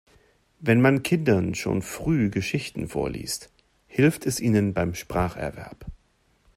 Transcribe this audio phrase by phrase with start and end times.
[0.59, 3.51] Wenn man Kindern schon früh Geschichten vorliest,
[3.87, 5.85] hilft es ihnen beim Spracherwerb.